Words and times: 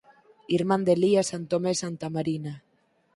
Irmán 0.57 0.81
de 0.85 0.93
Elías 0.97 1.29
Santomé 1.31 1.71
Santamarina. 1.83 2.53